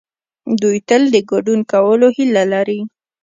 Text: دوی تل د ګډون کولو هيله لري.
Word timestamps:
دوی 0.61 0.77
تل 0.87 1.03
د 1.13 1.17
ګډون 1.31 1.59
کولو 1.71 2.07
هيله 2.17 2.43
لري. 2.53 2.79